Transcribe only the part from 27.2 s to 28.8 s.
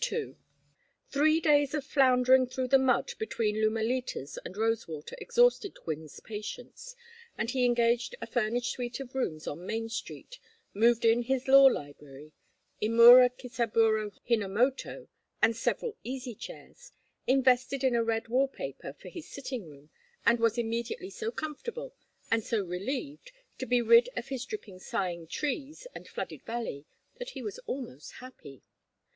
he was almost happy.